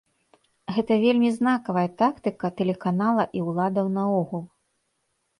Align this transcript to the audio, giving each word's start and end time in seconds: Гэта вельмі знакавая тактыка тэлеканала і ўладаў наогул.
Гэта 0.75 0.95
вельмі 1.01 1.27
знакавая 1.33 1.83
тактыка 2.01 2.51
тэлеканала 2.61 3.23
і 3.41 3.43
ўладаў 3.49 3.91
наогул. 3.99 4.43